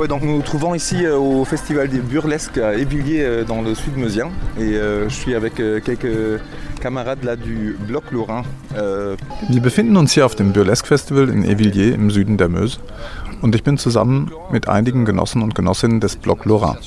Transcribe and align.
Ouais, 0.00 0.08
donc 0.08 0.22
nous 0.22 0.36
nous 0.36 0.40
trouvons 0.42 0.74
ici 0.74 1.04
euh, 1.04 1.18
au 1.18 1.44
Festival 1.44 1.86
des 1.86 1.98
Burlesques 1.98 2.56
à 2.56 2.72
Évilliers 2.72 3.22
euh, 3.22 3.44
dans 3.44 3.60
le 3.60 3.74
sud 3.74 3.98
meusien 3.98 4.30
et 4.58 4.62
euh, 4.76 5.10
je 5.10 5.14
suis 5.14 5.34
avec 5.34 5.60
euh, 5.60 5.78
quelques 5.78 6.40
camarades 6.80 7.22
là 7.22 7.36
du 7.36 7.76
Bloc 7.86 8.04
Lorrain. 8.10 8.44
Euh, 8.78 9.14
Wir 9.50 9.60
befinden 9.60 9.98
uns 9.98 10.10
hier 10.14 10.24
auf 10.24 10.34
dem 10.34 10.54
Burlesque 10.54 10.86
Festival 10.86 11.28
in 11.28 11.44
Evilliers 11.44 11.94
im 11.94 12.10
Süden 12.10 12.38
der 12.38 12.48
Meuse 12.48 12.78
und 13.42 13.54
ich 13.54 13.62
bin 13.62 13.76
zusammen 13.76 14.30
mit 14.50 14.70
einigen 14.70 15.04
Genossen 15.04 15.42
und 15.42 15.54
Genossinnen 15.54 16.00
des 16.00 16.16
Bloc 16.16 16.46
Lorrain. 16.46 16.78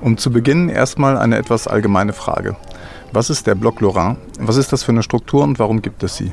Um 0.00 0.16
zu 0.16 0.30
Beginn 0.30 0.70
erstmal 0.70 1.18
eine 1.18 1.36
etwas 1.36 1.68
allgemeine 1.68 2.14
Frage. 2.14 2.56
Was 3.12 3.28
ist 3.28 3.46
der 3.46 3.56
Bloc 3.56 3.82
Lorrain? 3.82 4.16
Was 4.40 4.56
ist 4.56 4.72
das 4.72 4.84
für 4.84 4.92
eine 4.92 5.02
Struktur 5.02 5.44
und 5.44 5.58
warum 5.58 5.82
gibt 5.82 6.02
es 6.02 6.16
sie? 6.16 6.32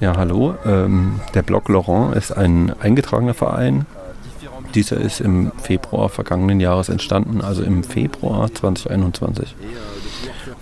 Ja, 0.00 0.16
hallo. 0.16 0.54
Ähm, 0.64 1.20
der 1.34 1.42
Bloc 1.42 1.68
Laurent 1.68 2.16
ist 2.16 2.32
ein 2.32 2.72
eingetragener 2.80 3.34
Verein. 3.34 3.84
Dieser 4.76 4.98
ist 4.98 5.22
im 5.22 5.52
Februar 5.56 6.10
vergangenen 6.10 6.60
Jahres 6.60 6.90
entstanden, 6.90 7.40
also 7.40 7.62
im 7.62 7.82
Februar 7.82 8.52
2021. 8.52 9.56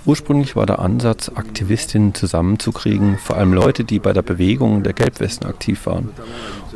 Ursprünglich 0.06 0.54
war 0.54 0.66
der 0.66 0.78
Ansatz, 0.78 1.32
Aktivistinnen 1.34 2.14
zusammenzukriegen, 2.14 3.18
vor 3.18 3.37
allem 3.37 3.52
Leute, 3.52 3.82
die 3.82 3.98
bei 3.98 4.12
der 4.12 4.23
Bewegung 4.23 4.84
der 4.84 4.92
Gelbwesten 4.92 5.48
aktiv 5.48 5.87
waren. 5.87 6.10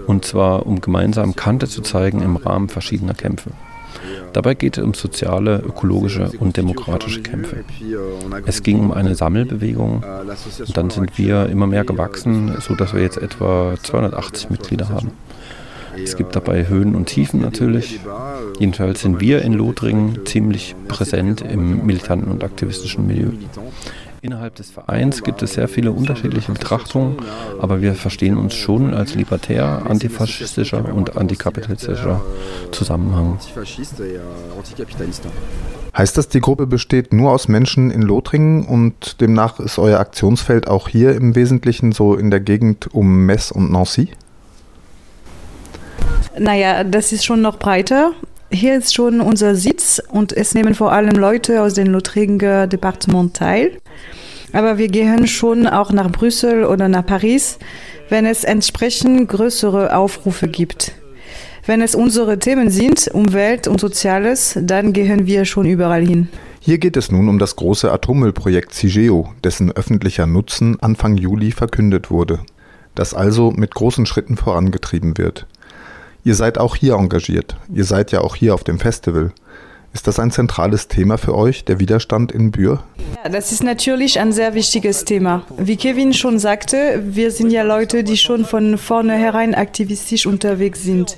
Und 0.09 0.25
zwar, 0.25 0.67
um 0.67 0.81
gemeinsam 0.81 1.37
Kante 1.37 1.69
zu 1.69 1.81
zeigen 1.81 2.23
im 2.23 2.35
Rahmen 2.35 2.69
verschiedener 2.69 3.15
Kämpfe. 3.15 3.53
Dabei 4.33 4.55
geht 4.55 4.77
es 4.77 4.83
um 4.83 4.95
soziale, 4.95 5.59
ökologische 5.59 6.33
und 6.41 6.57
demokratische 6.57 7.23
Kämpfe. 7.23 7.65
Es 8.47 8.65
ging 8.65 8.81
um 8.81 8.91
eine 8.91 9.15
Sammelbewegung 9.15 10.03
und 10.03 10.77
dann 10.77 10.91
sind 10.91 11.17
wir 11.19 11.47
immer 11.47 11.69
mehr 11.69 11.85
gewachsen, 11.85 12.57
sodass 12.61 12.95
wir 12.95 13.03
jetzt 13.03 13.19
etwa 13.19 13.77
280 13.81 14.51
Mitglieder 14.51 14.89
haben. 14.89 15.13
Es 16.03 16.17
gibt 16.17 16.37
dabei 16.37 16.69
Höhen 16.69 16.95
und 16.95 17.07
Tiefen 17.07 17.41
natürlich. 17.41 18.01
Jedenfalls 18.59 19.03
sind 19.03 19.21
wir 19.21 19.43
in 19.43 19.53
Lothringen 19.53 20.27
ziemlich 20.27 20.75
präsent 20.89 21.41
im 21.43 21.87
militanten 21.87 22.31
und 22.31 22.45
aktivistischen 22.45 23.07
Milieu. 23.07 23.31
Innerhalb 24.21 24.57
des 24.57 24.71
Vereins 24.71 25.23
gibt 25.23 25.43
es 25.43 25.53
sehr 25.55 25.69
viele 25.69 25.93
unterschiedliche 25.93 26.51
Betrachtungen, 26.51 27.19
aber 27.61 27.81
wir 27.81 27.95
verstehen 27.95 28.37
uns 28.37 28.55
schon 28.55 28.93
als 28.93 29.15
libertär, 29.15 29.83
antifaschistischer 29.89 30.93
und 30.93 31.17
antikapitalistischer 31.17 32.21
Zusammenhang. 32.73 33.39
Heißt 35.97 36.19
das, 36.19 36.29
die 36.29 36.41
Gruppe 36.41 36.67
besteht 36.67 37.13
nur 37.13 37.31
aus 37.31 37.47
Menschen 37.47 37.91
in 37.93 38.03
Lothringen 38.03 38.67
und 38.67 39.21
demnach 39.21 39.61
ist 39.61 39.79
euer 39.79 40.01
Aktionsfeld 40.01 40.67
auch 40.67 40.89
hier 40.89 41.15
im 41.15 41.37
Wesentlichen 41.37 41.93
so 41.93 42.15
in 42.15 42.31
der 42.31 42.41
Gegend 42.41 42.93
um 42.93 43.25
Metz 43.25 43.53
und 43.53 43.71
Nancy? 43.71 44.09
Naja, 46.39 46.85
das 46.85 47.13
ist 47.13 47.25
schon 47.25 47.43
noch 47.43 47.59
breiter. 47.59 48.13
Hier 48.51 48.79
ist 48.79 48.95
schon 48.95 49.21
unser 49.21 49.55
Sitz 49.57 50.01
und 50.11 50.33
es 50.33 50.55
nehmen 50.55 50.75
vor 50.75 50.93
allem 50.93 51.17
Leute 51.17 51.63
aus 51.63 51.75
dem 51.75 51.89
Lothringer 51.89 52.67
Departement 52.67 53.35
teil. 53.35 53.73
Aber 54.53 54.79
wir 54.79 54.89
gehen 54.89 55.27
schon 55.27 55.67
auch 55.67 55.93
nach 55.93 56.11
Brüssel 56.11 56.65
oder 56.65 56.89
nach 56.89 57.05
Paris, 57.05 57.59
wenn 58.09 58.25
es 58.25 58.45
entsprechend 58.45 59.29
größere 59.29 59.95
Aufrufe 59.95 60.49
gibt. 60.49 60.93
Wenn 61.67 61.83
es 61.83 61.95
unsere 61.95 62.39
Themen 62.39 62.71
sind, 62.71 63.09
Umwelt 63.13 63.69
und 63.69 63.79
Soziales, 63.79 64.59
dann 64.59 64.95
gehen 64.95 65.27
wir 65.27 65.45
schon 65.45 65.67
überall 65.67 66.07
hin. 66.07 66.29
Hier 66.61 66.79
geht 66.79 66.97
es 66.97 67.13
nun 67.13 67.29
um 67.29 67.39
das 67.39 67.57
große 67.57 67.93
Atommüllprojekt 67.93 68.73
CIGEO, 68.73 69.29
dessen 69.45 69.73
öffentlicher 69.73 70.27
Nutzen 70.27 70.81
Anfang 70.81 71.19
Juli 71.19 71.53
verkündet 71.53 72.11
wurde, 72.11 72.41
das 72.95 73.13
also 73.13 73.51
mit 73.51 73.75
großen 73.75 74.07
Schritten 74.07 74.39
vorangetrieben 74.39 75.19
wird. 75.19 75.47
Ihr 76.25 76.35
seid 76.35 76.59
auch 76.59 76.77
hier 76.77 76.95
engagiert. 76.95 77.57
Ihr 77.73 77.85
seid 77.85 78.13
ja 78.13 78.21
auch 78.21 78.37
hier 78.37 78.55
auf 78.55 78.65
dem 78.65 78.79
Festival. 78.79 79.33
Ist 79.95 80.07
das 80.07 80.19
ein 80.19 80.31
zentrales 80.31 80.89
Thema 80.89 81.17
für 81.17 81.35
euch, 81.35 81.65
der 81.65 81.81
Widerstand 81.81 82.31
in 82.31 82.51
Bühr? 82.51 82.83
Ja, 83.25 83.31
das 83.31 83.53
ist 83.53 83.65
natürlich 83.65 84.21
ein 84.21 84.33
sehr 84.33 84.55
wichtiges 84.55 85.05
Thema. 85.05 85.45
Wie 85.57 85.77
Kevin 85.77 86.13
schon 86.13 86.39
sagte, 86.39 87.03
wir 87.05 87.31
sind 87.31 87.51
ja 87.51 87.63
Leute, 87.63 88.05
die 88.05 88.19
schon 88.19 88.45
von 88.45 88.77
vornherein 88.77 89.55
aktivistisch 89.55 90.27
unterwegs 90.27 90.83
sind. 90.83 91.17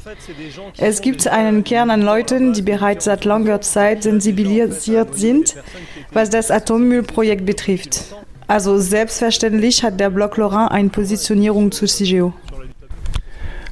Es 0.78 1.02
gibt 1.02 1.26
einen 1.26 1.64
Kern 1.64 1.90
an 1.90 2.02
Leuten, 2.02 2.52
die 2.52 2.62
bereits 2.62 3.06
seit 3.06 3.24
langer 3.24 3.60
Zeit 3.60 4.04
sensibilisiert 4.04 5.16
sind, 5.16 5.56
was 6.12 6.30
das 6.30 6.50
Atommüllprojekt 6.50 7.44
betrifft. 7.44 8.14
Also 8.46 8.78
selbstverständlich 8.78 9.82
hat 9.82 9.98
der 10.00 10.10
Bloc 10.10 10.36
Lorrain 10.36 10.68
eine 10.68 10.88
Positionierung 10.88 11.70
zu 11.70 11.86
CIGEO. 11.86 12.32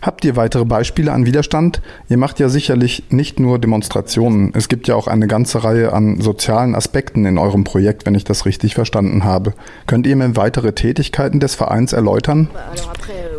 Habt 0.01 0.25
ihr 0.25 0.37
weitere 0.37 0.65
Beispiele 0.65 1.13
an 1.13 1.27
Widerstand? 1.27 1.81
Ihr 2.09 2.19
macht 2.19 2.39
ja 2.39 2.49
sicherlich 2.49 3.05
nicht 3.11 3.41
nur 3.41 3.59
Demonstrationen. 3.59 4.53
Es 4.55 4.69
gibt 4.69 4.87
ja 4.89 4.95
auch 4.95 5.09
eine 5.09 5.27
ganze 5.27 5.65
Reihe 5.65 5.93
an 5.93 6.21
sozialen 6.21 6.75
Aspekten 6.75 7.25
in 7.25 7.39
eurem 7.39 7.65
Projekt, 7.65 8.07
wenn 8.07 8.15
ich 8.15 8.25
das 8.25 8.47
richtig 8.47 8.75
verstanden 8.75 9.25
habe. 9.25 9.55
Könnt 9.87 10.07
ihr 10.07 10.15
mir 10.15 10.37
weitere 10.37 10.73
Tätigkeiten 10.73 11.41
des 11.41 11.55
Vereins 11.55 11.93
erläutern? 11.93 12.49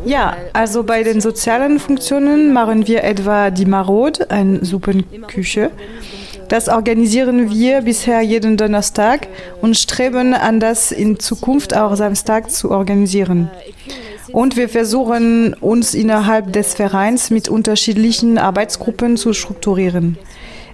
Ja, 0.06 0.36
also 0.54 0.84
bei 0.84 1.04
den 1.04 1.22
sozialen 1.22 1.80
Funktionen 1.80 2.54
machen 2.54 2.88
wir 2.88 3.04
etwa 3.04 3.52
die 3.52 3.66
Marod, 3.66 4.30
eine 4.32 4.64
Suppenküche. 4.64 5.72
Das 6.50 6.68
organisieren 6.68 7.52
wir 7.52 7.82
bisher 7.82 8.22
jeden 8.22 8.58
Donnerstag 8.58 9.28
und 9.62 9.78
streben 9.78 10.34
an 10.34 10.60
das 10.60 10.92
in 10.92 11.20
Zukunft 11.20 11.76
auch 11.76 11.96
Samstag 11.96 12.50
zu 12.50 12.72
organisieren. 12.72 13.52
Und 14.32 14.58
wir 14.58 14.70
versuchen 14.70 15.54
uns 15.56 15.94
innerhalb 15.94 16.54
des 16.54 16.74
Vereins 16.74 17.30
mit 17.30 17.50
unterschiedlichen 17.50 18.38
Arbeitsgruppen 18.38 19.18
zu 19.18 19.34
strukturieren, 19.34 20.18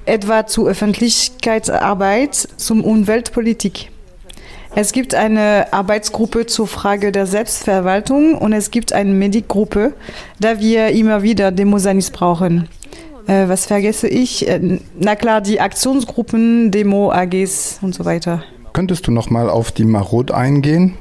etwa 0.06 0.46
zur 0.46 0.68
Öffentlichkeitsarbeit, 0.70 2.36
zum 2.58 2.84
Umweltpolitik. 2.84 3.92
Es 4.78 4.92
gibt 4.92 5.16
eine 5.16 5.68
Arbeitsgruppe 5.72 6.48
zur 6.48 6.68
Frage 6.68 7.14
der 7.14 7.26
Selbstverwaltung 7.26 8.38
und 8.38 8.52
es 8.52 8.72
gibt 8.72 8.92
eine 8.92 9.12
Medikgruppe, 9.12 9.94
da 10.40 10.60
wir 10.60 10.90
immer 10.90 11.24
wieder 11.24 11.52
Demosanis 11.52 12.12
brauchen. 12.12 12.68
Äh, 13.26 13.48
was 13.48 13.66
vergesse 13.66 14.10
ich? 14.10 14.48
Äh, 14.48 14.80
na 15.00 15.16
klar, 15.16 15.40
die 15.40 15.62
Aktionsgruppen, 15.62 16.72
Demo, 16.72 17.10
AGs 17.12 17.80
und 17.82 17.96
so 17.96 18.04
weiter. 18.04 18.44
Könntest 18.74 19.08
du 19.08 19.12
noch 19.12 19.30
mal 19.30 19.50
auf 19.50 19.72
die 19.72 19.86
Marot 19.86 20.32
eingehen? 20.32 20.96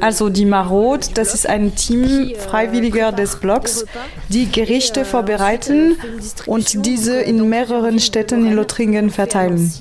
Also 0.00 0.30
die 0.30 0.46
Marot, 0.46 1.10
das 1.14 1.34
ist 1.34 1.46
ein 1.46 1.74
Team 1.74 2.32
Freiwilliger 2.36 3.12
des 3.12 3.36
Blogs, 3.36 3.84
die 4.28 4.50
Gerichte 4.50 5.04
vorbereiten 5.04 5.98
und 6.46 6.86
diese 6.86 7.20
in 7.20 7.48
mehreren 7.48 7.98
Städten 7.98 8.46
in 8.46 8.54
Lothringen 8.54 9.10
verteilen. 9.10 9.72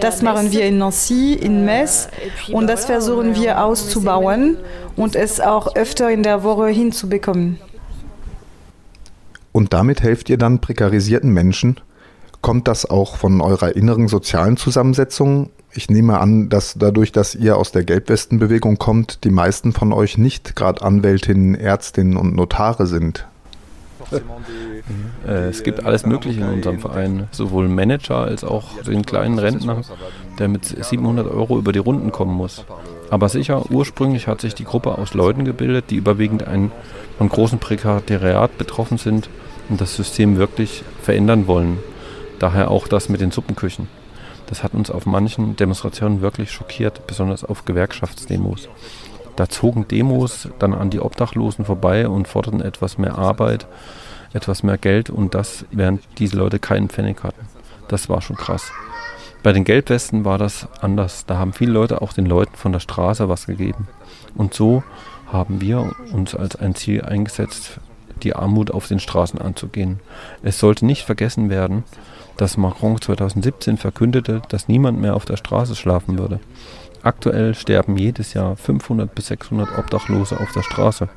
Das 0.00 0.22
machen 0.22 0.50
wir 0.50 0.64
in 0.66 0.78
Nancy, 0.78 1.34
in 1.34 1.64
Metz 1.64 2.08
und 2.52 2.66
das 2.66 2.86
versuchen 2.86 3.34
wir 3.36 3.62
auszubauen 3.62 4.56
und 4.96 5.16
es 5.16 5.40
auch 5.40 5.76
öfter 5.76 6.10
in 6.10 6.22
der 6.22 6.42
Woche 6.42 6.68
hinzubekommen. 6.68 7.58
Und 9.52 9.72
damit 9.72 10.02
helft 10.02 10.30
ihr 10.30 10.36
dann 10.36 10.60
prekarisierten 10.60 11.30
Menschen? 11.30 11.80
Kommt 12.40 12.66
das 12.66 12.90
auch 12.90 13.16
von 13.16 13.40
eurer 13.40 13.76
inneren 13.76 14.08
sozialen 14.08 14.56
Zusammensetzung? 14.56 15.50
Ich 15.76 15.90
nehme 15.90 16.20
an, 16.20 16.48
dass 16.48 16.74
dadurch, 16.78 17.10
dass 17.10 17.34
ihr 17.34 17.56
aus 17.56 17.72
der 17.72 17.82
Gelbwestenbewegung 17.82 18.78
kommt, 18.78 19.24
die 19.24 19.30
meisten 19.30 19.72
von 19.72 19.92
euch 19.92 20.18
nicht 20.18 20.54
gerade 20.54 20.82
Anwältinnen, 20.82 21.56
Ärztinnen 21.56 22.16
und 22.16 22.36
Notare 22.36 22.86
sind. 22.86 23.26
Äh, 25.26 25.48
Es 25.48 25.64
gibt 25.64 25.84
alles 25.84 26.06
Mögliche 26.06 26.42
in 26.42 26.48
unserem 26.48 26.78
Verein, 26.78 27.26
sowohl 27.32 27.68
Manager 27.68 28.18
als 28.18 28.44
auch 28.44 28.82
den 28.82 29.04
kleinen 29.04 29.40
Rentner, 29.40 29.80
der 30.38 30.46
mit 30.46 30.64
700 30.64 31.26
Euro 31.26 31.58
über 31.58 31.72
die 31.72 31.80
Runden 31.80 32.12
kommen 32.12 32.34
muss. 32.34 32.64
Aber 33.10 33.28
sicher, 33.28 33.68
ursprünglich 33.70 34.28
hat 34.28 34.40
sich 34.42 34.54
die 34.54 34.64
Gruppe 34.64 34.96
aus 34.96 35.14
Leuten 35.14 35.44
gebildet, 35.44 35.86
die 35.90 35.96
überwiegend 35.96 36.46
ein, 36.46 36.70
von 37.18 37.28
großem 37.28 37.58
Prekariat 37.58 38.56
betroffen 38.58 38.98
sind 38.98 39.28
und 39.68 39.80
das 39.80 39.96
System 39.96 40.36
wirklich 40.36 40.84
verändern 41.02 41.48
wollen. 41.48 41.78
Daher 42.38 42.70
auch 42.70 42.86
das 42.86 43.08
mit 43.08 43.20
den 43.20 43.30
Suppenküchen. 43.30 43.88
Das 44.46 44.62
hat 44.62 44.74
uns 44.74 44.90
auf 44.90 45.06
manchen 45.06 45.56
Demonstrationen 45.56 46.20
wirklich 46.20 46.52
schockiert, 46.52 47.06
besonders 47.06 47.44
auf 47.44 47.64
Gewerkschaftsdemos. 47.64 48.68
Da 49.36 49.48
zogen 49.48 49.88
Demos 49.88 50.48
dann 50.58 50.74
an 50.74 50.90
die 50.90 51.00
Obdachlosen 51.00 51.64
vorbei 51.64 52.08
und 52.08 52.28
forderten 52.28 52.60
etwas 52.60 52.98
mehr 52.98 53.18
Arbeit, 53.18 53.66
etwas 54.32 54.62
mehr 54.62 54.78
Geld 54.78 55.10
und 55.10 55.34
das, 55.34 55.64
während 55.70 56.02
diese 56.18 56.36
Leute 56.36 56.58
keinen 56.58 56.88
Pfennig 56.88 57.22
hatten. 57.22 57.46
Das 57.88 58.08
war 58.08 58.22
schon 58.22 58.36
krass. 58.36 58.70
Bei 59.42 59.52
den 59.52 59.64
Gelbwesten 59.64 60.24
war 60.24 60.38
das 60.38 60.68
anders. 60.80 61.26
Da 61.26 61.36
haben 61.36 61.52
viele 61.52 61.72
Leute 61.72 62.00
auch 62.00 62.12
den 62.12 62.26
Leuten 62.26 62.56
von 62.56 62.72
der 62.72 62.80
Straße 62.80 63.28
was 63.28 63.46
gegeben. 63.46 63.88
Und 64.34 64.54
so 64.54 64.82
haben 65.30 65.60
wir 65.60 65.92
uns 66.12 66.34
als 66.34 66.56
ein 66.56 66.74
Ziel 66.74 67.02
eingesetzt, 67.02 67.78
die 68.22 68.34
Armut 68.34 68.70
auf 68.70 68.88
den 68.88 69.00
Straßen 69.00 69.40
anzugehen. 69.40 70.00
Es 70.42 70.58
sollte 70.58 70.86
nicht 70.86 71.04
vergessen 71.04 71.50
werden, 71.50 71.84
dass 72.36 72.56
Macron 72.56 73.00
2017 73.00 73.76
verkündete, 73.76 74.42
dass 74.48 74.68
niemand 74.68 75.00
mehr 75.00 75.14
auf 75.14 75.24
der 75.24 75.36
Straße 75.36 75.76
schlafen 75.76 76.18
würde. 76.18 76.40
Aktuell 77.02 77.54
sterben 77.54 77.96
jedes 77.96 78.34
Jahr 78.34 78.56
500 78.56 79.14
bis 79.14 79.26
600 79.26 79.78
Obdachlose 79.78 80.40
auf 80.40 80.52
der 80.52 80.62
Straße. 80.62 81.08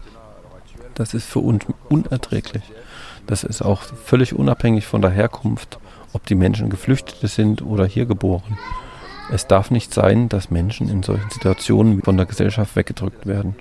Das 0.96 1.14
ist 1.14 1.26
für 1.26 1.40
uns 1.40 1.66
unerträglich. 1.90 2.64
Das 3.26 3.44
ist 3.44 3.62
auch 3.62 3.82
völlig 3.82 4.34
unabhängig 4.34 4.86
von 4.86 5.02
der 5.02 5.12
Herkunft, 5.12 5.80
ob 6.14 6.26
die 6.26 6.36
Menschen 6.36 6.70
Geflüchtete 6.70 7.28
sind 7.28 7.62
oder 7.62 7.86
hier 7.86 8.06
geboren. 8.06 8.58
Es 9.32 9.48
darf 9.48 9.72
nicht 9.72 9.94
sein, 9.94 10.30
dass 10.30 10.52
Menschen 10.52 10.90
in 10.90 11.04
solchen 11.04 11.30
Situationen 11.30 12.02
von 12.02 12.18
der 12.18 12.26
Gesellschaft 12.26 12.76
weggedrückt 12.76 13.26
werden. 13.26 13.56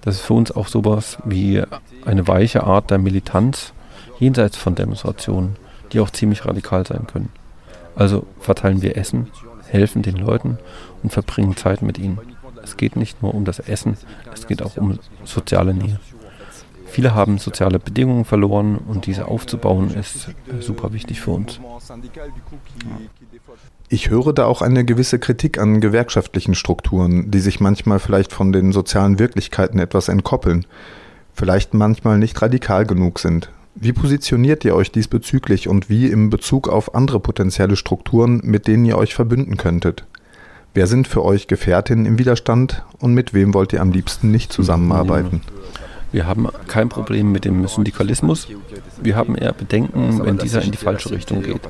Das 0.00 0.16
ist 0.16 0.22
für 0.22 0.34
uns 0.34 0.50
auch 0.50 0.68
sowas 0.68 1.18
wie 1.24 1.62
eine 2.04 2.26
weiche 2.26 2.64
Art 2.64 2.90
der 2.90 2.98
Militanz 2.98 3.72
jenseits 4.18 4.56
von 4.56 4.74
Demonstrationen, 4.74 5.56
die 5.92 6.00
auch 6.00 6.10
ziemlich 6.10 6.44
radikal 6.44 6.86
sein 6.86 7.06
können. 7.06 7.30
Also 7.96 8.26
verteilen 8.40 8.82
wir 8.82 8.96
Essen, 8.96 9.28
helfen 9.66 10.02
den 10.02 10.16
Leuten 10.16 10.58
und 11.02 11.12
verbringen 11.12 11.56
Zeit 11.56 11.82
mit 11.82 11.98
ihnen. 11.98 12.18
Es 12.62 12.76
geht 12.76 12.96
nicht 12.96 13.22
nur 13.22 13.34
um 13.34 13.44
das 13.44 13.58
Essen, 13.58 13.96
es 14.32 14.46
geht 14.46 14.62
auch 14.62 14.76
um 14.76 14.98
soziale 15.24 15.74
Nähe. 15.74 15.98
Viele 16.86 17.14
haben 17.14 17.38
soziale 17.38 17.78
Bedingungen 17.78 18.24
verloren 18.24 18.76
und 18.76 19.06
diese 19.06 19.28
aufzubauen 19.28 19.94
ist 19.94 20.30
super 20.60 20.92
wichtig 20.92 21.20
für 21.20 21.32
uns. 21.32 21.60
Ich 23.90 24.10
höre 24.10 24.32
da 24.32 24.46
auch 24.46 24.62
eine 24.62 24.84
gewisse 24.84 25.18
Kritik 25.18 25.58
an 25.58 25.80
gewerkschaftlichen 25.80 26.54
Strukturen, 26.54 27.30
die 27.30 27.40
sich 27.40 27.60
manchmal 27.60 27.98
vielleicht 27.98 28.32
von 28.32 28.52
den 28.52 28.72
sozialen 28.72 29.18
Wirklichkeiten 29.18 29.78
etwas 29.78 30.08
entkoppeln, 30.08 30.66
vielleicht 31.34 31.74
manchmal 31.74 32.18
nicht 32.18 32.40
radikal 32.40 32.84
genug 32.84 33.18
sind. 33.18 33.50
Wie 33.80 33.92
positioniert 33.92 34.64
ihr 34.64 34.74
euch 34.74 34.90
diesbezüglich 34.90 35.68
und 35.68 35.88
wie 35.88 36.08
im 36.08 36.30
Bezug 36.30 36.68
auf 36.68 36.96
andere 36.96 37.20
potenzielle 37.20 37.76
Strukturen, 37.76 38.40
mit 38.42 38.66
denen 38.66 38.84
ihr 38.84 38.98
euch 38.98 39.14
verbünden 39.14 39.56
könntet? 39.56 40.04
Wer 40.74 40.88
sind 40.88 41.06
für 41.06 41.24
euch 41.24 41.46
Gefährtinnen 41.46 42.04
im 42.04 42.18
Widerstand 42.18 42.82
und 42.98 43.14
mit 43.14 43.34
wem 43.34 43.54
wollt 43.54 43.72
ihr 43.72 43.80
am 43.80 43.92
liebsten 43.92 44.32
nicht 44.32 44.52
zusammenarbeiten? 44.52 45.42
Wir 46.10 46.26
haben 46.26 46.48
kein 46.66 46.88
Problem 46.88 47.30
mit 47.30 47.44
dem 47.44 47.68
Syndikalismus. 47.68 48.48
Wir 49.00 49.14
haben 49.14 49.36
eher 49.36 49.52
Bedenken, 49.52 50.24
wenn 50.24 50.38
dieser 50.38 50.62
in 50.62 50.72
die 50.72 50.78
falsche 50.78 51.12
Richtung 51.12 51.42
geht. 51.42 51.60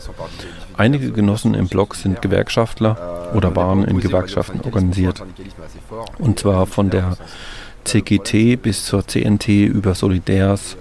Einige 0.79 1.13
Genossen 1.13 1.53
im 1.53 1.69
Blog 1.69 1.95
sind 1.95 2.23
Gewerkschaftler 2.23 3.33
oder 3.35 3.55
waren 3.55 3.85
in 3.85 4.01
Gewerkschaften 4.01 4.63
organisiert. 4.63 5.23
Und 6.19 6.39
zwar 6.39 6.67
von 6.67 6.89
der 6.89 7.19
CGT 7.85 8.57
bis 8.57 8.87
zur 8.87 9.07
CNT 9.07 9.49
über 9.49 9.95
Solidaires 9.95 10.79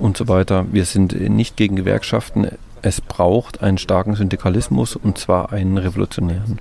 und 0.00 0.16
so 0.16 0.28
weiter. 0.28 0.66
Wir 0.72 0.84
sind 0.84 1.12
nicht 1.12 1.56
gegen 1.56 1.76
Gewerkschaften. 1.76 2.48
Es 2.82 3.00
braucht 3.00 3.62
einen 3.62 3.78
starken 3.78 4.16
Syndikalismus 4.16 4.96
und 4.96 5.18
zwar 5.18 5.52
einen 5.52 5.78
revolutionären. 5.78 6.58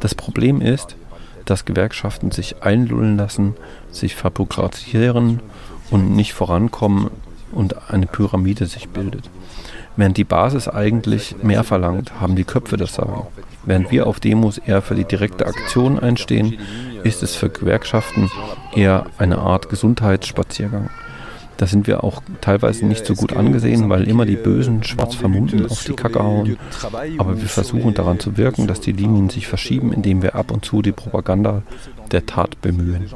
Das 0.00 0.14
Problem 0.14 0.60
ist, 0.60 0.96
dass 1.44 1.64
Gewerkschaften 1.64 2.30
sich 2.30 2.62
einlullen 2.62 3.16
lassen, 3.16 3.54
sich 3.90 4.14
verbürokratisieren 4.14 5.40
und 5.90 6.14
nicht 6.14 6.34
vorankommen 6.34 7.10
und 7.50 7.90
eine 7.90 8.06
Pyramide 8.06 8.66
sich 8.66 8.88
bildet. 8.88 9.28
Während 9.96 10.16
die 10.16 10.24
Basis 10.24 10.68
eigentlich 10.68 11.36
mehr 11.42 11.64
verlangt, 11.64 12.20
haben 12.20 12.36
die 12.36 12.44
Köpfe 12.44 12.76
das 12.76 12.94
Sagen. 12.94 13.26
Während 13.64 13.90
wir 13.90 14.06
auf 14.06 14.20
Demos 14.20 14.58
eher 14.58 14.82
für 14.82 14.94
die 14.94 15.04
direkte 15.04 15.46
Aktion 15.46 15.98
einstehen, 15.98 16.58
ist 17.04 17.22
es 17.22 17.34
für 17.34 17.50
Gewerkschaften 17.50 18.30
eher 18.74 19.06
eine 19.18 19.38
Art 19.38 19.68
Gesundheitsspaziergang. 19.68 20.88
Da 21.56 21.66
sind 21.66 21.86
wir 21.86 22.02
auch 22.02 22.22
teilweise 22.40 22.86
nicht 22.86 23.06
so 23.06 23.14
gut 23.14 23.36
angesehen, 23.36 23.88
weil 23.88 24.08
immer 24.08 24.26
die 24.26 24.36
Bösen 24.36 24.82
schwarz 24.82 25.14
vermuten 25.14 25.66
auf 25.66 25.84
die 25.84 25.94
Kacke 25.94 26.22
hauen. 26.22 26.56
Aber 27.18 27.40
wir 27.40 27.48
versuchen 27.48 27.94
daran 27.94 28.18
zu 28.18 28.36
wirken, 28.36 28.66
dass 28.66 28.80
die 28.80 28.92
Linien 28.92 29.28
sich 29.28 29.46
verschieben, 29.46 29.92
indem 29.92 30.22
wir 30.22 30.34
ab 30.34 30.50
und 30.50 30.64
zu 30.64 30.82
die 30.82 30.92
Propaganda 30.92 31.62
der 32.10 32.26
Tat 32.26 32.60
bemühen. 32.60 33.08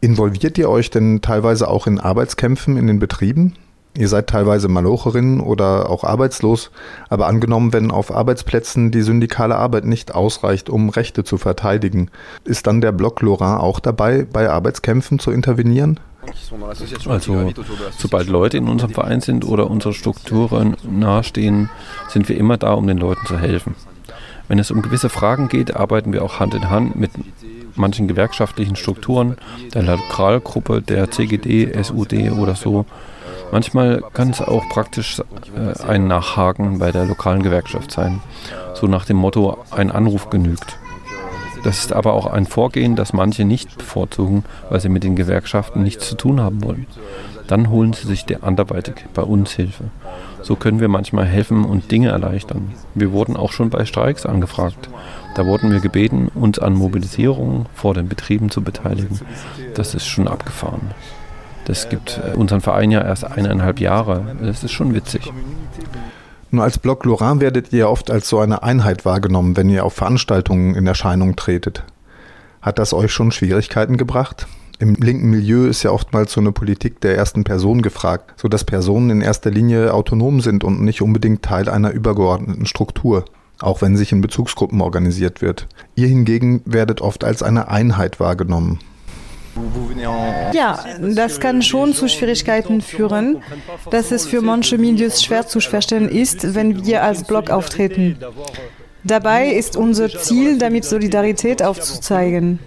Involviert 0.00 0.58
ihr 0.58 0.70
euch 0.70 0.90
denn 0.90 1.20
teilweise 1.20 1.68
auch 1.68 1.86
in 1.86 2.00
Arbeitskämpfen 2.00 2.76
in 2.76 2.86
den 2.86 2.98
Betrieben? 2.98 3.54
Ihr 3.96 4.08
seid 4.08 4.26
teilweise 4.26 4.68
Malocherinnen 4.68 5.40
oder 5.40 5.88
auch 5.88 6.04
arbeitslos, 6.04 6.70
aber 7.08 7.26
angenommen, 7.26 7.72
wenn 7.72 7.90
auf 7.90 8.14
Arbeitsplätzen 8.14 8.90
die 8.90 9.00
syndikale 9.00 9.56
Arbeit 9.56 9.86
nicht 9.86 10.14
ausreicht, 10.14 10.68
um 10.68 10.90
Rechte 10.90 11.24
zu 11.24 11.38
verteidigen, 11.38 12.10
ist 12.44 12.66
dann 12.66 12.80
der 12.80 12.92
Block 12.92 13.22
Laurent 13.22 13.60
auch 13.60 13.80
dabei, 13.80 14.26
bei 14.30 14.50
Arbeitskämpfen 14.50 15.18
zu 15.18 15.30
intervenieren? 15.30 15.98
Also, 17.08 17.26
sobald 17.96 18.28
Leute 18.28 18.56
in 18.56 18.68
unserem 18.68 18.92
Verein 18.92 19.20
sind 19.20 19.44
oder 19.44 19.70
unsere 19.70 19.94
Strukturen 19.94 20.76
nahestehen, 20.82 21.70
sind 22.08 22.28
wir 22.28 22.36
immer 22.36 22.56
da, 22.56 22.72
um 22.72 22.86
den 22.86 22.98
Leuten 22.98 23.24
zu 23.26 23.38
helfen. 23.38 23.76
Wenn 24.48 24.58
es 24.58 24.70
um 24.70 24.82
gewisse 24.82 25.08
Fragen 25.08 25.48
geht, 25.48 25.74
arbeiten 25.74 26.12
wir 26.12 26.22
auch 26.24 26.38
Hand 26.38 26.54
in 26.54 26.68
Hand 26.68 26.96
mit 26.96 27.12
manchen 27.76 28.08
gewerkschaftlichen 28.08 28.76
Strukturen, 28.76 29.36
der 29.72 29.82
Lokalgruppe, 29.82 30.82
der 30.82 31.10
CGD, 31.10 31.72
SUD 31.82 32.32
oder 32.32 32.54
so. 32.54 32.86
Manchmal 33.56 34.02
kann 34.12 34.28
es 34.28 34.42
auch 34.42 34.68
praktisch 34.68 35.18
äh, 35.18 35.82
ein 35.82 36.06
Nachhaken 36.06 36.78
bei 36.78 36.92
der 36.92 37.06
lokalen 37.06 37.42
Gewerkschaft 37.42 37.90
sein. 37.90 38.20
So 38.74 38.86
nach 38.86 39.06
dem 39.06 39.16
Motto, 39.16 39.56
ein 39.70 39.90
Anruf 39.90 40.28
genügt. 40.28 40.76
Das 41.64 41.78
ist 41.78 41.94
aber 41.94 42.12
auch 42.12 42.26
ein 42.26 42.44
Vorgehen, 42.44 42.96
das 42.96 43.14
manche 43.14 43.46
nicht 43.46 43.78
bevorzugen, 43.78 44.44
weil 44.68 44.80
sie 44.80 44.90
mit 44.90 45.04
den 45.04 45.16
Gewerkschaften 45.16 45.82
nichts 45.82 46.06
zu 46.06 46.16
tun 46.16 46.38
haben 46.42 46.62
wollen. 46.62 46.86
Dann 47.46 47.70
holen 47.70 47.94
sie 47.94 48.06
sich 48.06 48.26
anderweitig 48.42 49.06
bei 49.14 49.22
uns 49.22 49.52
Hilfe. 49.52 49.84
So 50.42 50.56
können 50.56 50.80
wir 50.80 50.88
manchmal 50.88 51.24
helfen 51.24 51.64
und 51.64 51.90
Dinge 51.90 52.10
erleichtern. 52.10 52.74
Wir 52.94 53.10
wurden 53.10 53.38
auch 53.38 53.52
schon 53.52 53.70
bei 53.70 53.86
Streiks 53.86 54.26
angefragt. 54.26 54.90
Da 55.34 55.46
wurden 55.46 55.72
wir 55.72 55.80
gebeten, 55.80 56.30
uns 56.34 56.58
an 56.58 56.74
Mobilisierungen 56.74 57.64
vor 57.74 57.94
den 57.94 58.06
Betrieben 58.06 58.50
zu 58.50 58.60
beteiligen. 58.60 59.18
Das 59.74 59.94
ist 59.94 60.06
schon 60.06 60.28
abgefahren. 60.28 60.90
Das 61.66 61.88
gibt 61.88 62.20
äh, 62.24 62.36
unseren 62.36 62.60
Verein 62.60 62.90
ja 62.90 63.02
erst 63.02 63.24
eineinhalb 63.24 63.80
Jahre. 63.80 64.36
Das 64.40 64.64
ist 64.64 64.72
schon 64.72 64.94
witzig. 64.94 65.32
Nur 66.50 66.64
als 66.64 66.78
Block 66.78 67.04
Lorrain 67.04 67.40
werdet 67.40 67.72
ihr 67.72 67.90
oft 67.90 68.10
als 68.10 68.28
so 68.28 68.38
eine 68.38 68.62
Einheit 68.62 69.04
wahrgenommen, 69.04 69.56
wenn 69.56 69.68
ihr 69.68 69.84
auf 69.84 69.92
Veranstaltungen 69.92 70.74
in 70.74 70.86
Erscheinung 70.86 71.36
tretet. 71.36 71.82
Hat 72.62 72.78
das 72.78 72.94
euch 72.94 73.12
schon 73.12 73.32
Schwierigkeiten 73.32 73.96
gebracht? 73.96 74.46
Im 74.78 74.94
linken 74.94 75.30
Milieu 75.30 75.66
ist 75.66 75.82
ja 75.82 75.90
oftmals 75.90 76.32
so 76.32 76.40
eine 76.40 76.52
Politik 76.52 77.00
der 77.00 77.16
ersten 77.16 77.44
Person 77.44 77.82
gefragt, 77.82 78.34
sodass 78.36 78.64
Personen 78.64 79.10
in 79.10 79.20
erster 79.22 79.50
Linie 79.50 79.92
autonom 79.92 80.40
sind 80.40 80.64
und 80.64 80.82
nicht 80.82 81.02
unbedingt 81.02 81.42
Teil 81.42 81.68
einer 81.68 81.90
übergeordneten 81.90 82.66
Struktur, 82.66 83.24
auch 83.58 83.82
wenn 83.82 83.96
sich 83.96 84.12
in 84.12 84.20
Bezugsgruppen 84.20 84.80
organisiert 84.82 85.42
wird. 85.42 85.66
Ihr 85.94 86.08
hingegen 86.08 86.60
werdet 86.64 87.00
oft 87.00 87.24
als 87.24 87.42
eine 87.42 87.68
Einheit 87.68 88.20
wahrgenommen. 88.20 88.78
Ja, 90.52 90.84
das 91.00 91.40
kann 91.40 91.62
schon 91.62 91.92
zu 91.94 92.08
Schwierigkeiten 92.08 92.80
führen, 92.80 93.42
dass 93.90 94.12
es 94.12 94.26
für 94.26 94.42
manche 94.42 94.78
Milieus 94.78 95.22
schwer 95.22 95.46
zu 95.46 95.60
verstehen 95.60 96.08
ist, 96.08 96.54
wenn 96.54 96.84
wir 96.84 97.02
als 97.02 97.24
Block 97.24 97.50
auftreten. 97.50 98.18
Dabei 99.04 99.52
ist 99.52 99.76
unser 99.76 100.08
Ziel, 100.08 100.58
damit 100.58 100.84
Solidarität 100.84 101.62
aufzuzeigen. 101.62 102.58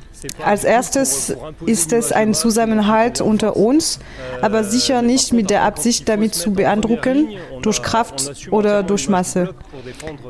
Als 0.43 0.63
erstes 0.63 1.34
ist 1.65 1.93
es 1.93 2.12
ein 2.12 2.34
Zusammenhalt 2.34 3.22
unter 3.22 3.55
uns, 3.55 4.00
aber 4.41 4.63
sicher 4.63 5.01
nicht 5.01 5.34
mit 5.34 5.50
der 5.50 5.63
Absicht, 5.63 6.10
damit 6.10 6.34
zu 6.34 6.51
beeindrucken, 6.51 7.29
durch 7.62 7.81
Kraft 7.81 8.50
oder 8.51 8.84
durch 8.84 9.08
Masse. 9.08 9.53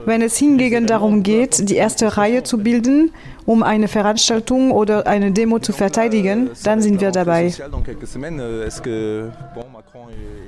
Wenn 0.06 0.22
es 0.22 0.38
hingegen 0.38 0.86
darum 0.86 1.24
geht, 1.24 1.70
die 1.70 1.76
erste 1.76 2.18
Reihe 2.18 2.44
zu 2.44 2.60
bilden, 2.60 3.12
um 3.50 3.64
eine 3.64 3.88
Veranstaltung 3.88 4.70
oder 4.70 5.08
eine 5.08 5.32
Demo 5.32 5.58
zu 5.58 5.74
verteidigen, 5.74 6.52
dann 6.64 6.84
sind 6.84 7.02
wir 7.02 7.10
dabei. 7.10 7.52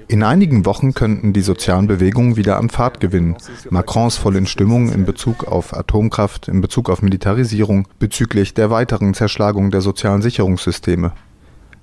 In 0.07 0.21
einigen 0.21 0.65
Wochen 0.67 0.93
könnten 0.93 1.33
die 1.33 1.41
sozialen 1.41 1.87
Bewegungen 1.87 2.35
wieder 2.35 2.57
an 2.57 2.69
Fahrt 2.69 2.99
gewinnen. 2.99 3.37
Macron 3.71 4.09
ist 4.09 4.17
voll 4.17 4.35
in 4.35 4.45
Stimmung 4.45 4.91
in 4.91 5.05
Bezug 5.05 5.47
auf 5.47 5.75
Atomkraft, 5.75 6.47
in 6.47 6.61
Bezug 6.61 6.91
auf 6.91 7.01
Militarisierung, 7.01 7.87
bezüglich 7.97 8.53
der 8.53 8.69
weiteren 8.69 9.15
Zerschlagung 9.15 9.71
der 9.71 9.81
sozialen 9.81 10.21
Sicherungssysteme. 10.21 11.13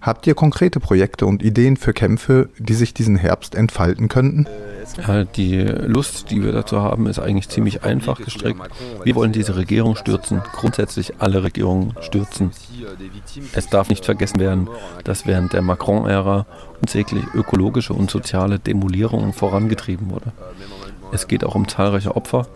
Habt 0.00 0.26
ihr 0.26 0.34
konkrete 0.34 0.78
Projekte 0.80 1.26
und 1.26 1.42
Ideen 1.42 1.76
für 1.76 1.92
Kämpfe, 1.92 2.48
die 2.58 2.74
sich 2.74 2.94
diesen 2.94 3.16
Herbst 3.16 3.54
entfalten 3.54 4.08
könnten? 4.08 4.46
Die 5.36 5.58
Lust, 5.60 6.30
die 6.30 6.42
wir 6.42 6.52
dazu 6.52 6.80
haben, 6.80 7.06
ist 7.06 7.18
eigentlich 7.18 7.48
ziemlich 7.48 7.82
einfach 7.82 8.18
gestrickt. 8.18 8.60
Wir 9.04 9.14
wollen 9.14 9.32
diese 9.32 9.56
Regierung 9.56 9.96
stürzen, 9.96 10.40
grundsätzlich 10.52 11.20
alle 11.20 11.42
Regierungen 11.42 11.94
stürzen. 12.00 12.52
Es 13.52 13.68
darf 13.68 13.90
nicht 13.90 14.04
vergessen 14.04 14.40
werden, 14.40 14.68
dass 15.04 15.26
während 15.26 15.52
der 15.52 15.62
Macron-Ära 15.62 16.46
unsäglich 16.80 17.24
ökologische 17.34 17.92
und 17.92 18.10
soziale 18.10 18.58
Demolierungen 18.58 19.32
vorangetrieben 19.32 20.10
wurde. 20.10 20.32
Es 21.12 21.28
geht 21.28 21.44
auch 21.44 21.54
um 21.54 21.68
zahlreiche 21.68 22.16
Opfer. 22.16 22.46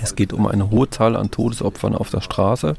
Es 0.00 0.16
geht 0.16 0.32
um 0.32 0.46
eine 0.46 0.70
hohe 0.70 0.88
Zahl 0.88 1.16
an 1.16 1.30
Todesopfern 1.30 1.94
auf 1.94 2.10
der 2.10 2.20
Straße, 2.20 2.74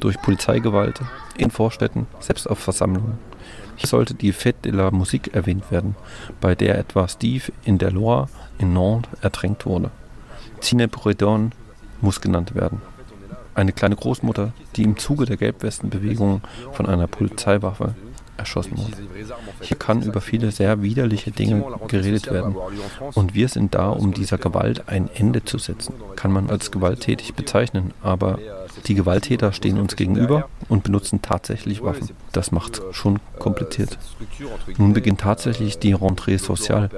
durch 0.00 0.20
Polizeigewalt, 0.20 1.00
in 1.36 1.50
Vorstädten, 1.50 2.06
selbst 2.20 2.48
auf 2.48 2.58
Versammlungen. 2.58 3.18
Hier 3.76 3.88
sollte 3.88 4.14
die 4.14 4.32
Fête 4.32 4.62
de 4.64 4.72
la 4.72 4.90
Musique 4.90 5.34
erwähnt 5.34 5.70
werden, 5.70 5.96
bei 6.40 6.54
der 6.54 6.78
etwa 6.78 7.08
Steve 7.08 7.52
in 7.64 7.78
der 7.78 7.90
Loire 7.90 8.28
in 8.58 8.72
Nantes 8.72 9.10
ertränkt 9.20 9.66
wurde. 9.66 9.90
Cine 10.60 10.88
Bredon 10.88 11.52
muss 12.00 12.20
genannt 12.20 12.54
werden. 12.54 12.80
Eine 13.54 13.72
kleine 13.72 13.96
Großmutter, 13.96 14.52
die 14.76 14.82
im 14.82 14.96
Zuge 14.96 15.26
der 15.26 15.36
Gelbwestenbewegung 15.36 16.40
von 16.72 16.86
einer 16.86 17.06
Polizeiwaffe 17.06 17.94
erschossen 18.36 18.76
wurde. 18.78 18.96
Hier 19.60 19.76
kann 19.76 20.02
über 20.02 20.20
viele 20.20 20.50
sehr 20.50 20.82
widerliche 20.82 21.30
Dinge 21.30 21.64
geredet 21.88 22.30
werden. 22.30 22.56
Und 23.14 23.34
wir 23.34 23.48
sind 23.48 23.74
da, 23.74 23.90
um 23.90 24.12
dieser 24.12 24.38
Gewalt 24.38 24.88
ein 24.88 25.08
Ende 25.14 25.44
zu 25.44 25.58
setzen. 25.58 25.94
Kann 26.16 26.32
man 26.32 26.50
als 26.50 26.70
gewalttätig 26.70 27.34
bezeichnen, 27.34 27.92
aber 28.02 28.38
die 28.86 28.94
Gewalttäter 28.94 29.52
stehen 29.52 29.78
uns 29.78 29.96
gegenüber 29.96 30.48
und 30.68 30.82
benutzen 30.82 31.22
tatsächlich 31.22 31.82
Waffen. 31.82 32.10
Das 32.32 32.52
macht 32.52 32.82
schon 32.92 33.18
kompliziert. 33.38 33.98
Nun 34.78 34.92
beginnt 34.92 35.20
tatsächlich 35.20 35.78
die 35.78 35.94
Rentrée 35.94 36.38
sociale 36.38 36.90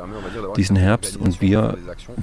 diesen 0.57 0.77
Herbst 0.77 1.17
und 1.17 1.41
wir, 1.41 1.77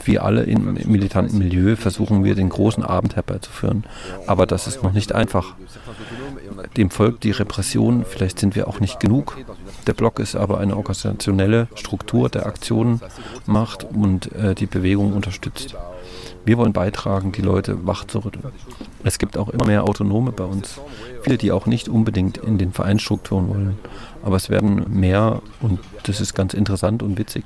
wie 0.03 0.19
alle 0.19 0.43
im 0.43 0.73
militanten 0.85 1.37
Milieu, 1.37 1.75
versuchen 1.75 2.23
wir 2.23 2.35
den 2.35 2.49
großen 2.49 2.83
Abend 2.83 3.15
herbeizuführen. 3.15 3.83
Aber 4.27 4.45
das 4.45 4.67
ist 4.67 4.83
noch 4.83 4.93
nicht 4.93 5.13
einfach. 5.13 5.55
Dem 6.77 6.89
folgt 6.89 7.23
die 7.23 7.31
Repression, 7.31 8.05
vielleicht 8.05 8.39
sind 8.39 8.55
wir 8.55 8.67
auch 8.67 8.79
nicht 8.79 8.99
genug. 8.99 9.37
Der 9.87 9.93
Block 9.93 10.19
ist 10.19 10.35
aber 10.35 10.59
eine 10.59 10.75
organisationelle 10.75 11.67
Struktur 11.75 12.29
der 12.29 12.45
Aktionen 12.45 13.01
macht 13.45 13.83
und 13.83 14.31
äh, 14.33 14.55
die 14.55 14.65
Bewegung 14.65 15.13
unterstützt. 15.13 15.75
Wir 16.45 16.57
wollen 16.57 16.73
beitragen, 16.73 17.31
die 17.31 17.41
Leute 17.41 17.85
wach 17.85 18.05
zu 18.05 18.19
rütteln. 18.19 18.45
Es 19.03 19.17
gibt 19.17 19.37
auch 19.37 19.49
immer 19.49 19.65
mehr 19.65 19.83
Autonome 19.83 20.31
bei 20.31 20.43
uns. 20.43 20.79
Viele, 21.21 21.37
die 21.37 21.51
auch 21.51 21.65
nicht 21.65 21.89
unbedingt 21.89 22.37
in 22.37 22.57
den 22.57 22.71
Vereinsstrukturen 22.71 23.49
wollen. 23.49 23.77
Aber 24.23 24.35
es 24.35 24.49
werden 24.49 24.85
mehr 24.89 25.41
und 25.61 25.79
das 26.03 26.21
ist 26.21 26.33
ganz 26.33 26.53
interessant 26.53 27.03
und 27.03 27.17
witzig. 27.17 27.45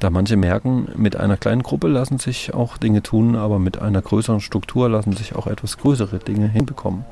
Da 0.00 0.10
manche 0.10 0.36
merken, 0.36 0.88
mit 0.96 1.16
einer 1.16 1.36
kleinen 1.36 1.62
Gruppe 1.62 1.88
lassen 1.88 2.18
sich 2.18 2.54
auch 2.54 2.76
Dinge 2.76 3.02
tun, 3.02 3.34
aber 3.34 3.58
mit 3.58 3.82
einer 3.82 4.00
größeren 4.00 4.40
Struktur 4.40 4.88
lassen 4.88 5.12
sich 5.14 5.34
auch 5.34 5.48
etwas 5.48 5.76
größere 5.78 6.18
Dinge 6.18 6.48
hinbekommen. 6.48 7.04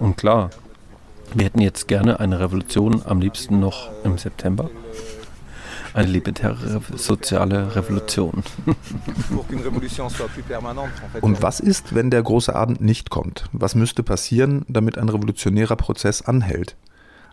Und 0.00 0.16
klar, 0.16 0.50
wir 1.34 1.44
hätten 1.44 1.60
jetzt 1.60 1.88
gerne 1.88 2.20
eine 2.20 2.40
Revolution 2.40 3.02
am 3.04 3.20
liebsten 3.20 3.60
noch 3.60 3.90
im 4.04 4.16
September 4.16 4.70
eine 5.96 6.12
libertäre 6.12 6.80
soziale 6.94 7.74
Revolution. 7.74 8.42
Und 11.20 11.42
was 11.42 11.60
ist, 11.60 11.94
wenn 11.94 12.10
der 12.10 12.22
große 12.22 12.54
Abend 12.54 12.80
nicht 12.80 13.10
kommt? 13.10 13.48
Was 13.52 13.74
müsste 13.74 14.02
passieren, 14.02 14.64
damit 14.68 14.98
ein 14.98 15.08
revolutionärer 15.08 15.76
Prozess 15.76 16.22
anhält? 16.22 16.76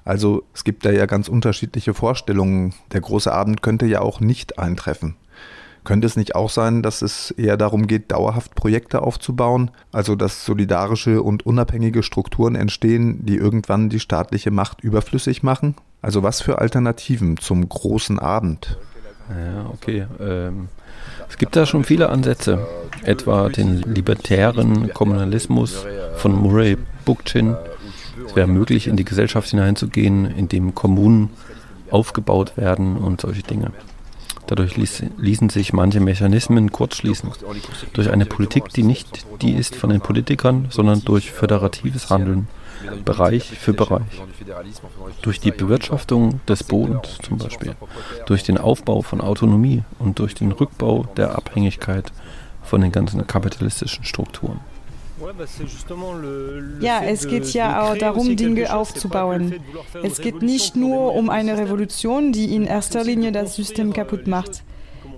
Also 0.05 0.43
es 0.53 0.63
gibt 0.63 0.85
da 0.85 0.91
ja 0.91 1.05
ganz 1.05 1.27
unterschiedliche 1.27 1.93
Vorstellungen. 1.93 2.73
Der 2.91 3.01
große 3.01 3.31
Abend 3.31 3.61
könnte 3.61 3.85
ja 3.85 4.01
auch 4.01 4.19
nicht 4.19 4.59
eintreffen. 4.59 5.15
Könnte 5.83 6.07
es 6.07 6.15
nicht 6.15 6.35
auch 6.35 6.49
sein, 6.49 6.81
dass 6.81 7.01
es 7.01 7.31
eher 7.31 7.57
darum 7.57 7.87
geht, 7.87 8.11
dauerhaft 8.11 8.55
Projekte 8.55 9.01
aufzubauen, 9.01 9.71
also 9.91 10.15
dass 10.15 10.45
solidarische 10.45 11.21
und 11.21 11.45
unabhängige 11.45 12.03
Strukturen 12.03 12.55
entstehen, 12.55 13.25
die 13.25 13.35
irgendwann 13.35 13.89
die 13.89 13.99
staatliche 13.99 14.51
Macht 14.51 14.81
überflüssig 14.81 15.43
machen? 15.43 15.75
Also 16.01 16.23
was 16.23 16.41
für 16.41 16.59
Alternativen 16.59 17.37
zum 17.37 17.67
großen 17.67 18.19
Abend? 18.19 18.77
Ja, 19.29 19.69
okay. 19.73 20.05
Ähm, 20.19 20.67
es 21.29 21.37
gibt 21.37 21.55
da 21.55 21.65
schon 21.65 21.83
viele 21.83 22.09
Ansätze, 22.09 22.65
etwa 23.03 23.49
den 23.49 23.81
libertären 23.81 24.93
Kommunalismus 24.93 25.85
von 26.15 26.33
Murray 26.33 26.77
Bookchin. 27.05 27.55
Es 28.25 28.35
wäre 28.35 28.47
möglich, 28.47 28.87
in 28.87 28.95
die 28.95 29.05
Gesellschaft 29.05 29.49
hineinzugehen, 29.49 30.25
indem 30.25 30.75
Kommunen 30.75 31.29
aufgebaut 31.89 32.57
werden 32.57 32.97
und 32.97 33.21
solche 33.21 33.43
Dinge. 33.43 33.71
Dadurch 34.53 34.77
ließ, 34.77 35.05
ließen 35.17 35.49
sich 35.49 35.73
manche 35.73 35.99
Mechanismen 35.99 36.71
kurzschließen. 36.71 37.27
Durch 37.93 38.11
eine 38.11 38.27
Politik, 38.27 38.69
die 38.69 38.83
nicht 38.83 39.25
die 39.41 39.53
ist 39.53 39.75
von 39.75 39.89
den 39.89 39.99
Politikern, 39.99 40.67
sondern 40.69 41.03
durch 41.03 41.31
föderatives 41.31 42.11
Handeln, 42.11 42.47
Bereich 43.03 43.45
für 43.45 43.73
Bereich. 43.73 44.21
Durch 45.23 45.39
die 45.39 45.49
Bewirtschaftung 45.49 46.39
des 46.47 46.63
Bodens 46.63 47.17
zum 47.23 47.39
Beispiel, 47.39 47.75
durch 48.27 48.43
den 48.43 48.59
Aufbau 48.59 49.01
von 49.01 49.21
Autonomie 49.21 49.81
und 49.97 50.19
durch 50.19 50.35
den 50.35 50.51
Rückbau 50.51 51.07
der 51.17 51.35
Abhängigkeit 51.35 52.11
von 52.61 52.81
den 52.81 52.91
ganzen 52.91 53.25
kapitalistischen 53.25 54.05
Strukturen. 54.05 54.59
Ja, 56.81 57.01
es 57.03 57.27
geht 57.27 57.53
ja 57.53 57.81
auch 57.83 57.97
darum, 57.97 58.35
Dinge 58.35 58.75
aufzubauen. 58.75 59.61
Es 60.03 60.19
geht 60.19 60.41
nicht 60.41 60.75
nur 60.75 61.13
um 61.15 61.29
eine 61.29 61.57
Revolution, 61.57 62.31
die 62.31 62.55
in 62.55 62.65
erster 62.65 63.03
Linie 63.03 63.31
das 63.31 63.55
System 63.55 63.93
kaputt 63.93 64.27
macht. 64.27 64.63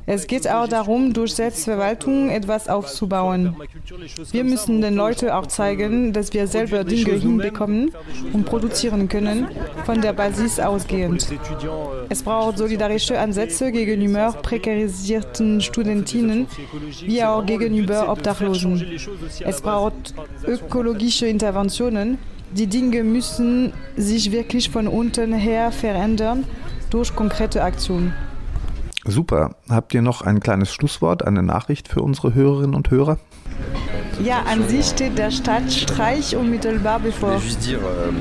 Es 0.08 0.28
geht 0.28 0.48
auch 0.48 0.68
darum, 0.68 1.14
durch 1.14 1.34
Selbstverwaltung 1.34 2.30
etwas 2.30 2.68
aufzubauen. 2.68 3.56
Wir 4.32 4.44
müssen 4.44 4.82
den 4.82 4.96
Leuten 4.96 5.30
auch 5.30 5.48
zeigen, 5.48 6.14
dass 6.14 6.32
wir 6.32 6.46
selber 6.46 6.84
Dinge 6.84 7.14
hinbekommen 7.14 7.92
und 8.32 8.46
produzieren 8.46 9.10
können, 9.10 9.48
von 9.84 10.02
der 10.02 10.14
Basis 10.14 10.60
ausgehend. 10.60 11.28
Es 12.10 12.22
braucht 12.22 12.60
solidarische 12.60 13.20
Ansätze 13.20 13.72
gegenüber 13.72 14.32
prekarisierten 14.44 15.62
Studentinnen 15.62 16.48
wie 17.04 17.24
auch 17.24 17.44
gegenüber 17.44 18.12
Obdachlosen. 18.12 18.86
Es 19.40 19.62
braucht 19.62 20.14
ökologische 20.46 21.26
Interventionen. 21.26 22.20
Die 22.52 22.68
Dinge 22.68 23.04
müssen 23.04 23.74
sich 23.98 24.32
wirklich 24.32 24.70
von 24.70 24.88
unten 24.88 25.34
her 25.34 25.72
verändern 25.72 26.46
durch 26.92 27.16
konkrete 27.16 27.64
Aktionen. 27.64 28.14
Super. 29.06 29.56
Habt 29.70 29.94
ihr 29.94 30.02
noch 30.02 30.22
ein 30.24 30.40
kleines 30.40 30.74
Schlusswort, 30.74 31.26
eine 31.26 31.44
Nachricht 31.44 31.88
für 31.88 32.02
unsere 32.02 32.34
Hörerinnen 32.34 32.76
und 32.76 32.90
Hörer? 32.90 33.20
Ja, 34.24 34.44
an 34.52 34.68
sich 34.68 34.86
steht 34.88 35.18
der 35.18 35.30
Stadtstreich 35.30 36.36
unmittelbar 36.36 37.00
bevor. 37.00 37.36
Ich 37.36 37.58
dire, 37.60 37.80
euh, 37.80 38.12